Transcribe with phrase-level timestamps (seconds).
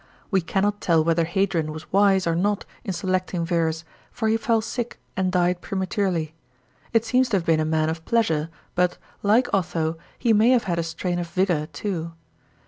[0.31, 4.59] We cannot tell whether Hadrian was wise or not in selecting Verus, for he fell
[4.59, 6.33] sick and died prematurely.
[6.91, 10.63] He seems to have been a man of pleasure, but, like Otho, he may have
[10.63, 12.13] had a strain of vigour too.